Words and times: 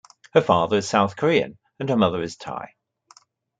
Her 0.33 0.41
father 0.41 0.77
is 0.77 0.89
South 0.89 1.15
Korean 1.15 1.59
and 1.79 1.87
her 1.87 1.95
mother 1.95 2.23
is 2.23 2.35
Thai. 2.35 2.73